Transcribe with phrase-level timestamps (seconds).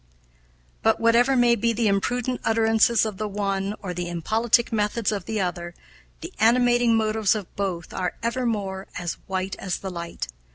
[0.81, 5.25] "But, whatever may be the imprudent utterances of the one or the impolitic methods of
[5.25, 5.75] the other,
[6.21, 10.27] the animating motives of both are evermore as white as the light.